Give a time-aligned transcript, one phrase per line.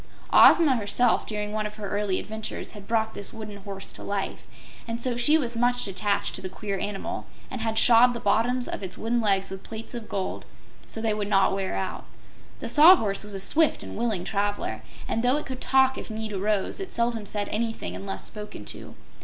[0.33, 4.47] Ozma herself, during one of her early adventures, had brought this wooden horse to life,
[4.87, 8.67] and so she was much attached to the queer animal and had shod the bottoms
[8.67, 10.43] of its wooden legs with plates of gold
[10.87, 12.05] so they would not wear out.
[12.61, 16.33] The Sawhorse was a swift and willing traveler, and though it could talk if need
[16.33, 18.95] arose, it seldom said anything unless spoken to.